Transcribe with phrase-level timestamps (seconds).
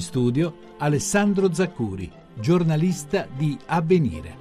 [0.00, 4.34] In studio Alessandro Zaccuri, giornalista di Avvenire.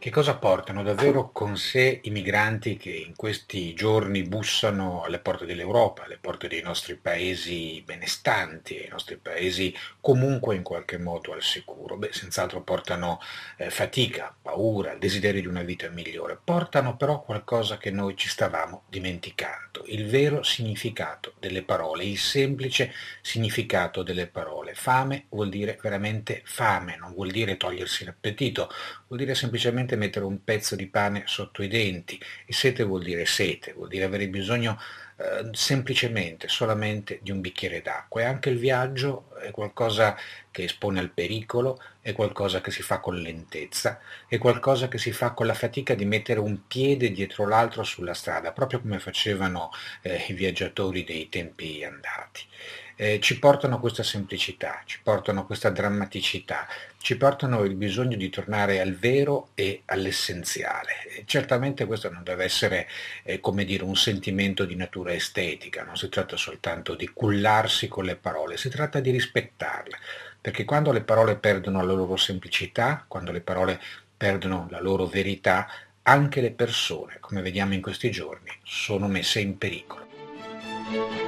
[0.00, 5.44] Che cosa portano davvero con sé i migranti che in questi giorni bussano alle porte
[5.44, 11.42] dell'Europa, alle porte dei nostri paesi benestanti, ai nostri paesi comunque in qualche modo al
[11.42, 11.96] sicuro?
[11.96, 13.18] Beh, senz'altro portano
[13.56, 18.84] eh, fatica, paura, desiderio di una vita migliore, portano però qualcosa che noi ci stavamo
[18.88, 24.74] dimenticando, il vero significato delle parole, il semplice significato delle parole.
[24.74, 28.70] Fame vuol dire veramente fame, non vuol dire togliersi l'appetito,
[29.08, 32.20] vuol dire semplicemente semplicemente mettere un pezzo di pane sotto i denti.
[32.44, 34.78] E sete vuol dire sete, vuol dire avere bisogno
[35.16, 38.20] eh, semplicemente, solamente di un bicchiere d'acqua.
[38.20, 40.16] E anche il viaggio è qualcosa
[40.50, 45.12] che espone al pericolo, è qualcosa che si fa con lentezza, è qualcosa che si
[45.12, 49.70] fa con la fatica di mettere un piede dietro l'altro sulla strada, proprio come facevano
[50.02, 52.47] eh, i viaggiatori dei tempi andati
[52.96, 56.66] eh, ci portano questa semplicità, ci portano questa drammaticità,
[56.98, 61.04] ci portano il bisogno di tornare al vero e all'essenziale.
[61.16, 62.88] E certamente questo non deve essere,
[63.22, 68.04] eh, come dire, un sentimento di natura estetica, non si tratta soltanto di cullarsi con
[68.04, 69.96] le parole, si tratta di rispettarle,
[70.40, 73.80] perché quando le parole perdono la loro semplicità, quando le parole
[74.16, 75.68] perdono la loro verità,
[76.02, 81.27] anche le persone, come vediamo in questi giorni, sono messe in pericolo.